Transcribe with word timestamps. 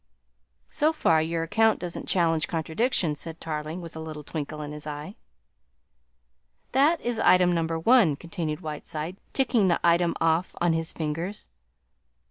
"So 0.71 0.91
far 0.93 1.21
your 1.21 1.43
account 1.43 1.77
doesn't 1.77 2.07
challenge 2.07 2.47
contradiction," 2.47 3.13
said 3.13 3.39
Tarling 3.39 3.81
with 3.81 3.95
a 3.95 3.99
little 3.99 4.23
twinkle 4.23 4.59
in 4.63 4.71
his 4.71 4.87
eye. 4.87 5.15
"That 6.71 6.99
is 7.01 7.19
item 7.19 7.53
number 7.53 7.77
one," 7.77 8.15
continued 8.15 8.61
Whiteside, 8.61 9.17
ticking 9.31 9.67
the 9.67 9.79
item 9.83 10.15
off 10.19 10.55
on 10.59 10.73
his 10.73 10.91
fingers. 10.91 11.49